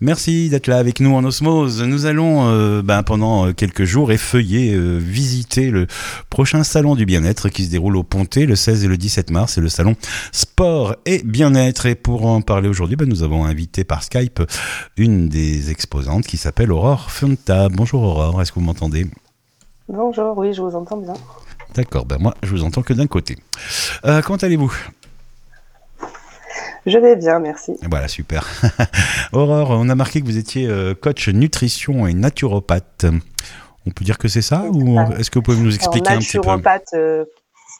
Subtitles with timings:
[0.00, 1.82] Merci d'être là avec nous en osmose.
[1.82, 5.86] Nous allons euh, ben, pendant quelques jours effeuiller, euh, visiter le
[6.30, 9.54] prochain salon du bien-être qui se déroule au Pontet le 16 et le 17 mars.
[9.54, 9.96] C'est le salon
[10.30, 11.86] sport et bien-être.
[11.86, 14.40] Et pour en parler aujourd'hui, ben, nous avons invité par Skype
[14.96, 17.68] une des exposantes qui s'appelle Aurore Funta.
[17.68, 19.06] Bonjour Aurore, est-ce que vous m'entendez?
[19.88, 21.14] Bonjour, oui, je vous entends bien.
[21.74, 23.36] D'accord, ben moi je vous entends que d'un côté.
[24.04, 24.72] Euh, comment allez-vous?
[26.88, 27.76] Je vais bien, merci.
[27.88, 28.46] Voilà, super.
[29.32, 33.06] Aurore, on a marqué que vous étiez euh, coach nutrition et naturopathe.
[33.86, 36.38] On peut dire que c'est ça ou est-ce que vous pouvez nous expliquer un petit
[36.38, 36.50] peu?
[36.94, 37.24] euh,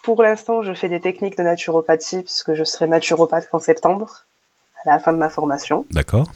[0.03, 4.25] Pour l'instant, je fais des techniques de naturopathie puisque je serai naturopathe en septembre,
[4.85, 5.85] à la fin de ma formation.
[5.91, 6.31] D'accord.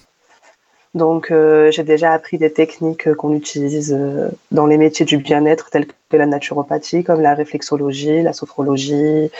[0.94, 3.98] Donc, euh, j'ai déjà appris des techniques qu'on utilise
[4.50, 9.30] dans les métiers du bien-être, tels que la naturopathie, comme la réflexologie, la sophrologie,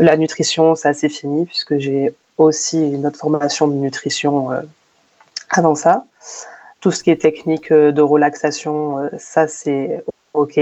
[0.00, 4.62] la nutrition, ça c'est fini puisque j'ai aussi une formation de nutrition euh,
[5.50, 6.04] avant ça.
[6.80, 10.58] Tout ce qui est technique euh, de relaxation, euh, ça c'est OK.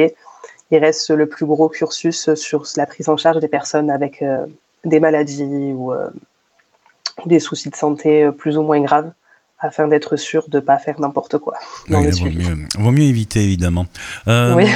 [0.71, 4.23] Il reste le plus gros cursus sur la prise en charge des personnes avec
[4.85, 5.95] des maladies ou
[7.25, 9.11] des soucis de santé plus ou moins graves
[9.61, 11.55] afin d'être sûr de ne pas faire n'importe quoi.
[11.89, 13.87] Dans vaut, mieux, vaut mieux éviter, évidemment.
[14.29, 14.67] Euh, oui.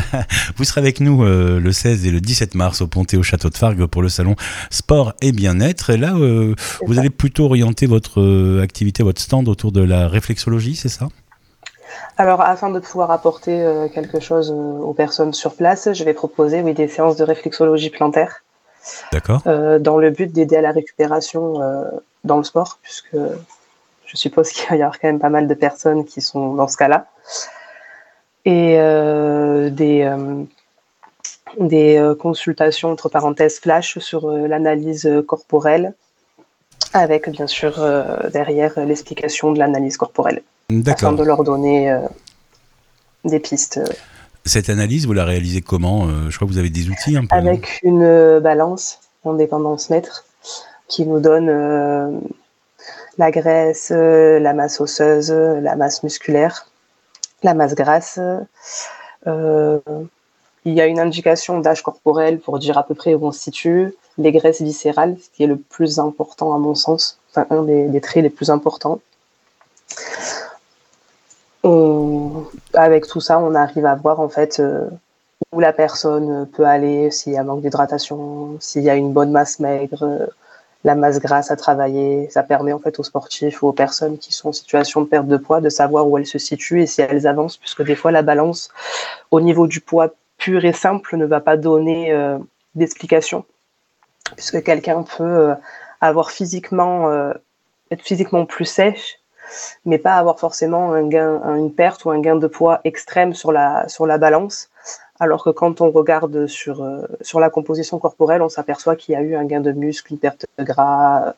[0.56, 3.48] vous serez avec nous euh, le 16 et le 17 mars au Pontet au Château
[3.48, 4.36] de Fargue pour le salon
[4.70, 5.90] Sport et Bien-être.
[5.90, 10.76] Et là, euh, vous allez plutôt orienter votre activité, votre stand autour de la réflexologie,
[10.76, 11.08] c'est ça?
[12.18, 16.74] Alors, afin de pouvoir apporter quelque chose aux personnes sur place, je vais proposer oui,
[16.74, 18.42] des séances de réflexologie plantaire.
[19.12, 19.42] D'accord.
[19.80, 21.54] dans le but d'aider à la récupération
[22.24, 23.16] dans le sport, puisque
[24.06, 26.68] je suppose qu'il va y avoir quand même pas mal de personnes qui sont dans
[26.68, 27.06] ce cas-là.
[28.44, 30.44] Et euh, des, euh,
[31.58, 35.94] des euh, consultations, entre parenthèses, flash sur l'analyse corporelle,
[36.92, 37.84] avec bien sûr
[38.32, 40.42] derrière l'explication de l'analyse corporelle.
[40.86, 41.96] Afin de leur donner
[43.24, 43.80] des pistes.
[44.44, 47.34] Cette analyse, vous la réalisez comment Je crois que vous avez des outils un peu.
[47.34, 50.24] Avec une balance en dépendance mètre
[50.88, 52.20] qui nous donne
[53.18, 56.70] la graisse, euh, la masse osseuse, la masse musculaire,
[57.42, 58.20] la masse grasse.
[59.26, 59.78] Euh,
[60.64, 63.40] il y a une indication d'âge corporel pour dire à peu près où on se
[63.40, 67.62] situe, les graisses viscérales, ce qui est le plus important à mon sens, enfin un
[67.62, 69.00] des, traits les plus importants.
[72.74, 74.88] avec tout ça, on arrive à voir en fait euh,
[75.52, 79.30] où la personne peut aller, s'il y a manque d'hydratation, s'il y a une bonne
[79.32, 80.28] masse maigre,
[80.86, 82.30] la masse grasse à travailler.
[82.30, 85.26] Ça permet en fait aux sportifs ou aux personnes qui sont en situation de perte
[85.26, 88.12] de poids de savoir où elles se situent et si elles avancent, puisque des fois
[88.12, 88.70] la balance
[89.32, 92.38] au niveau du poids pur et simple ne va pas donner euh,
[92.76, 93.44] d'explication,
[94.36, 95.54] puisque quelqu'un peut euh,
[96.00, 97.32] avoir physiquement euh,
[97.90, 99.18] être physiquement plus sèche,
[99.84, 103.50] mais pas avoir forcément un gain, une perte ou un gain de poids extrême sur
[103.50, 104.70] la sur la balance.
[105.18, 109.16] Alors que quand on regarde sur, euh, sur la composition corporelle, on s'aperçoit qu'il y
[109.16, 111.34] a eu un gain de muscle, une perte de gras,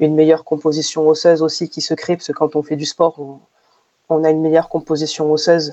[0.00, 3.16] une meilleure composition osseuse aussi qui se crée, parce que quand on fait du sport,
[4.08, 5.72] on, a une meilleure composition osseuse,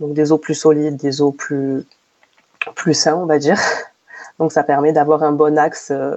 [0.00, 1.86] donc des os plus solides, des os plus,
[2.74, 3.58] plus sains, on va dire.
[4.40, 6.16] Donc ça permet d'avoir un bon axe euh,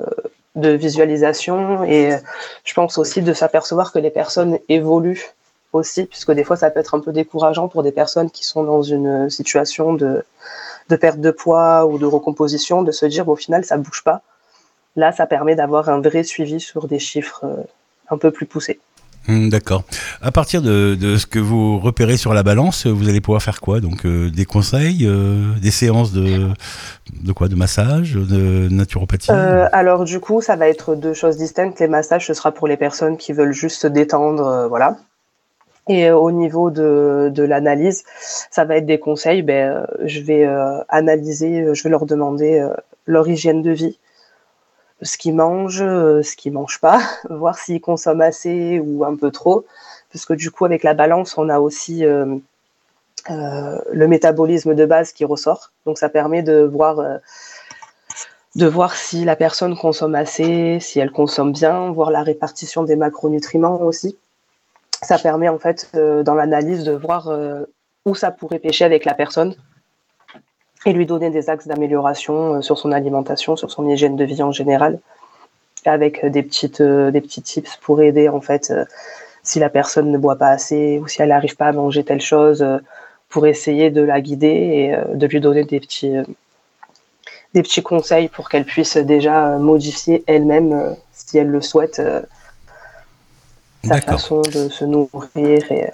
[0.55, 2.17] de visualisation et
[2.63, 5.35] je pense aussi de s'apercevoir que les personnes évoluent
[5.73, 8.63] aussi, puisque des fois ça peut être un peu décourageant pour des personnes qui sont
[8.63, 10.23] dans une situation de,
[10.89, 14.21] de perte de poids ou de recomposition, de se dire au final ça bouge pas.
[14.97, 17.63] Là, ça permet d'avoir un vrai suivi sur des chiffres euh,
[18.09, 18.79] un peu plus poussés.
[19.27, 19.83] Hmm, d'accord.
[20.23, 23.79] À partir de, ce que vous repérez sur la balance, vous allez pouvoir faire quoi?
[23.79, 26.49] Donc euh, des conseils, euh, des séances de,
[27.23, 27.47] de quoi?
[27.47, 29.29] De massage, de naturopathie?
[29.29, 31.79] Alors du coup, ça va être deux choses distinctes.
[31.79, 34.97] Les massages, ce sera pour les personnes qui veulent juste se détendre, voilà.
[35.89, 38.03] Et euh, au niveau de, de l'analyse,
[38.51, 39.41] ça va être des conseils.
[39.41, 42.65] Ben, euh, je vais euh, analyser, je vais leur demander
[43.05, 43.97] leur hygiène de vie,
[45.01, 46.99] ce qu'ils mangent, ce qu'ils mangent pas,
[47.29, 49.65] voir s'ils consomment assez ou un peu trop.
[50.11, 52.37] Parce que du coup, avec la balance, on a aussi euh,
[53.29, 55.71] le métabolisme de base qui ressort.
[55.85, 57.01] Donc, ça permet de voir,
[58.55, 62.95] de voir si la personne consomme assez, si elle consomme bien, voir la répartition des
[62.95, 64.17] macronutriments aussi
[65.01, 67.65] ça permet en fait euh, dans l'analyse de voir euh,
[68.05, 69.55] où ça pourrait pêcher avec la personne
[70.85, 74.41] et lui donner des axes d'amélioration euh, sur son alimentation, sur son hygiène de vie
[74.41, 74.99] en général,
[75.85, 78.73] avec des petites des petits tips pour aider en fait
[79.43, 82.21] si la personne ne boit pas assez ou si elle n'arrive pas à manger telle
[82.21, 82.65] chose
[83.29, 86.15] pour essayer de la guider et de lui donner des petits
[87.53, 92.01] des petits conseils pour qu'elle puisse déjà modifier elle-même si elle le souhaite
[93.87, 95.89] sa façon de se nourrir et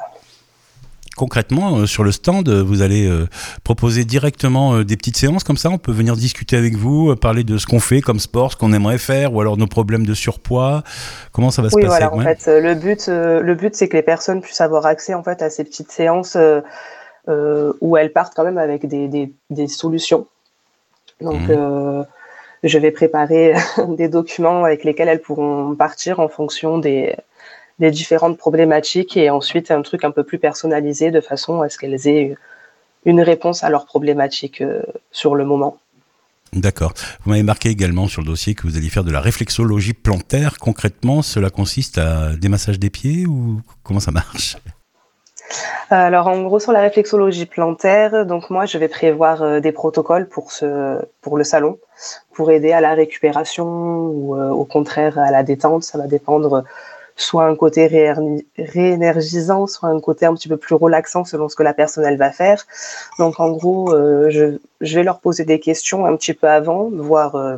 [1.16, 3.28] concrètement, euh, sur le stand, euh, vous allez euh,
[3.64, 5.70] proposer directement des petites séances comme ça.
[5.70, 8.74] On peut venir discuter avec vous, parler de ce qu'on fait comme sport, ce qu'on
[8.74, 10.84] aimerait faire, ou alors nos problèmes de surpoids.
[11.32, 14.04] Comment ça va se passer voilà, en fait, le but, le but, c'est que les
[14.04, 16.38] personnes puissent avoir accès en fait à ces petites séances
[17.28, 20.28] où elles partent quand même avec des, des, solutions.
[21.22, 22.06] Donc, mmh.
[22.64, 23.54] je vais préparer
[23.88, 27.16] des documents avec lesquels elles pourront partir en fonction des
[27.84, 31.78] les différentes problématiques et ensuite un truc un peu plus personnalisé de façon à ce
[31.78, 32.36] qu'elles aient
[33.06, 34.82] une réponse à leurs problématiques euh,
[35.12, 35.78] sur le moment.
[36.54, 36.94] D'accord.
[37.24, 40.60] Vous m'avez marqué également sur le dossier que vous alliez faire de la réflexologie plantaire.
[40.60, 44.56] Concrètement, cela consiste à des massages des pieds ou comment ça marche?
[45.90, 50.28] Alors en gros sur la réflexologie plantaire, donc moi je vais prévoir euh, des protocoles
[50.28, 51.78] pour ce pour le salon
[52.34, 56.64] pour aider à la récupération ou euh, au contraire à la détente, ça va dépendre
[57.16, 58.14] soit un côté
[58.58, 62.18] réénergisant, soit un côté un petit peu plus relaxant selon ce que la personne elle
[62.18, 62.66] va faire.
[63.20, 67.36] Donc en gros, euh, je, vais leur poser des questions un petit peu avant, voir
[67.36, 67.56] euh,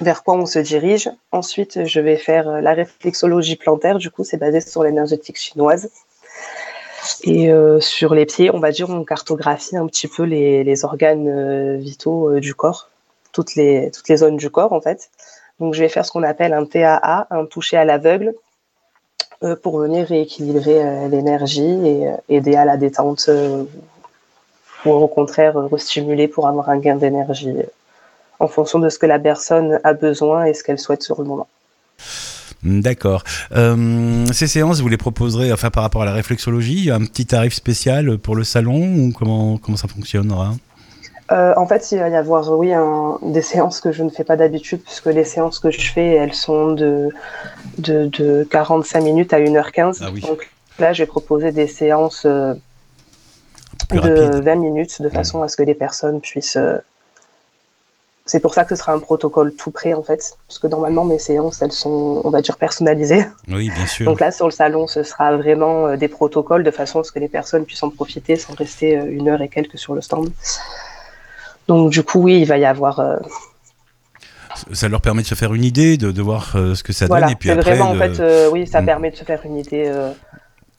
[0.00, 1.10] vers quoi on se dirige.
[1.32, 3.98] Ensuite, je vais faire euh, la réflexologie plantaire.
[3.98, 5.90] Du coup, c'est basé sur l'énergétique chinoise.
[7.24, 11.76] Et sur les pieds, on va dire, on cartographie un petit peu les, les organes
[11.78, 12.90] vitaux du corps,
[13.32, 15.10] toutes les, toutes les zones du corps en fait.
[15.58, 18.34] Donc, je vais faire ce qu'on appelle un TAA, un toucher à l'aveugle,
[19.62, 23.28] pour venir rééquilibrer euh, l'énergie et euh, aider à la détente
[24.84, 27.54] ou au contraire restimuler pour avoir un gain d'énergie
[28.40, 31.28] en fonction de ce que la personne a besoin et ce qu'elle souhaite sur le
[31.28, 31.46] moment.
[32.64, 33.24] D'accord.
[33.52, 38.18] ces séances, vous les proposerez, enfin par rapport à la réflexologie, un petit tarif spécial
[38.18, 40.52] pour le salon ou comment, comment ça fonctionnera
[41.32, 42.72] euh, en fait, il va y avoir, oui,
[43.22, 46.34] des séances que je ne fais pas d'habitude, puisque les séances que je fais, elles
[46.34, 47.08] sont de,
[47.78, 49.98] de, 45 minutes à 1h15.
[50.00, 52.54] Ah Donc là, j'ai proposé des séances euh,
[53.90, 56.56] de 20 minutes, de façon à ce que les personnes puissent...
[56.56, 56.78] Euh,
[58.24, 61.04] c'est pour ça que ce sera un protocole tout prêt, en fait, parce que normalement,
[61.04, 63.26] mes séances, elles sont, on va dire, personnalisées.
[63.48, 64.06] Oui, bien sûr.
[64.06, 67.18] Donc là, sur le salon, ce sera vraiment des protocoles, de façon à ce que
[67.18, 70.30] les personnes puissent en profiter sans rester une heure et quelques sur le stand.
[71.66, 73.00] Donc du coup, oui, il va y avoir.
[74.70, 76.92] Euh, ça leur permet de se faire une idée, de, de voir euh, ce que
[76.92, 77.28] ça donne.
[77.30, 78.86] Et puis après, vraiment, en fait, euh, oui, ça mm.
[78.86, 79.92] permet de se faire une idée.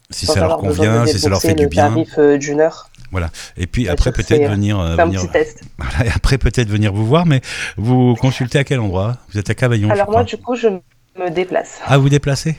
[0.10, 1.90] si ça leur convient, si ça leur fait du bien.
[1.90, 2.90] tarif d'une heure.
[3.12, 3.30] Voilà.
[3.58, 4.80] Et puis après peut-être venir.
[4.80, 5.62] un petit test.
[5.78, 6.06] Voilà.
[6.06, 7.42] Et après peut-être venir vous voir, mais
[7.78, 9.18] vous consultez à quel endroit?
[9.32, 9.90] Vous êtes à Cavaillon.
[9.90, 11.80] Alors moi, du coup, je me déplace.
[11.86, 12.56] Ah, vous déplacez?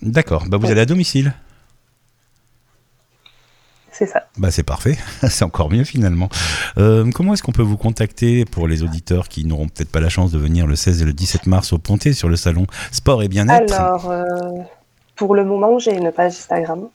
[0.00, 0.44] D'accord.
[0.48, 1.32] Bah, vous allez à domicile.
[4.02, 4.24] C'est ça.
[4.36, 6.28] Bah, c'est parfait, c'est encore mieux finalement.
[6.76, 10.08] Euh, comment est-ce qu'on peut vous contacter pour les auditeurs qui n'auront peut-être pas la
[10.08, 13.22] chance de venir le 16 et le 17 mars au Pontet sur le salon Sport
[13.22, 13.72] et Bien-être?
[13.72, 14.24] Alors, euh,
[15.14, 16.88] pour le moment, j'ai une page Instagram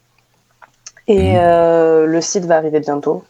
[1.07, 1.37] et mhm.
[1.39, 3.23] euh, le site va arriver bientôt.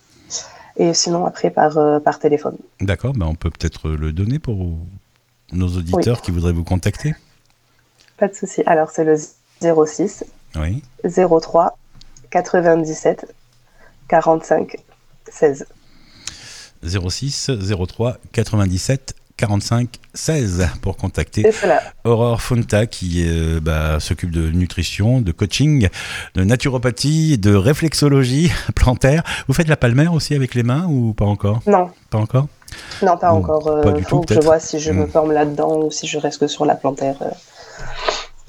[0.78, 2.58] Et sinon, après, par, par téléphone.
[2.82, 4.58] D'accord, bah on peut peut-être le donner pour
[5.52, 7.14] nos auditeurs qui voudraient vous contacter
[8.18, 8.64] Pas de souci.
[8.66, 9.18] Alors, c'est le
[9.62, 10.24] 06
[10.56, 10.82] oui.
[11.06, 11.78] 03
[12.32, 13.37] 97
[14.08, 14.78] 45
[15.30, 15.68] 16.
[16.84, 17.52] 06
[17.88, 21.48] 03 97 45 16 pour contacter
[22.04, 25.90] Aurore Fonta qui euh, bah, s'occupe de nutrition, de coaching,
[26.34, 29.24] de naturopathie, de réflexologie plantaire.
[29.48, 31.62] Vous faites la palmaire aussi avec les mains ou pas encore?
[31.68, 31.92] Non.
[32.10, 32.48] Pas encore?
[33.04, 33.64] Non, pas encore.
[33.64, 34.24] pas euh, du tout.
[34.30, 35.10] Je vois si je me hmm.
[35.10, 37.16] forme là-dedans ou si je reste que sur la plantaire.
[37.22, 37.30] Euh.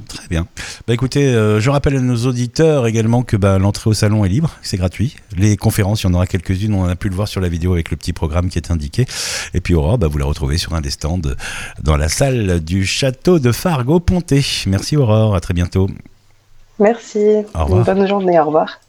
[0.08, 0.46] Très bien.
[0.86, 4.28] Bah écoutez, euh, je rappelle à nos auditeurs également que bah, l'entrée au salon est
[4.28, 5.16] libre, c'est gratuit.
[5.36, 7.74] Les conférences, il y en aura quelques-unes, on a pu le voir sur la vidéo
[7.74, 9.04] avec le petit programme qui est indiqué.
[9.52, 11.20] Et puis Aurore, bah, vous la retrouvez sur un des stands
[11.82, 14.44] dans la salle du château de Fargo Ponté.
[14.66, 15.88] Merci Aurore, à très bientôt.
[16.78, 17.44] Merci.
[17.54, 18.80] Une bonne journée, au revoir.